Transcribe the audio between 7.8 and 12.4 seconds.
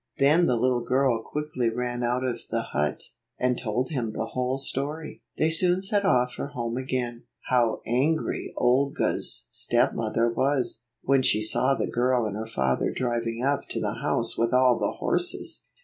angry Olga's stepmother was, when she saw the girl and